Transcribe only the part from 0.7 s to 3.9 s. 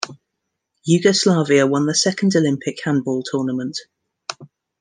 Yugoslavia won the second Olympic handball tournament.